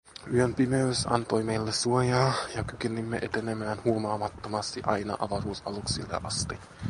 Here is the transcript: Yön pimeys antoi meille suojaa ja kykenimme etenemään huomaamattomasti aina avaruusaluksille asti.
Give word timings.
Yön 0.35 0.53
pimeys 0.55 1.05
antoi 1.07 1.43
meille 1.43 1.71
suojaa 1.71 2.33
ja 2.55 2.63
kykenimme 2.63 3.19
etenemään 3.21 3.83
huomaamattomasti 3.83 4.81
aina 4.85 5.17
avaruusaluksille 5.19 6.19
asti. 6.23 6.57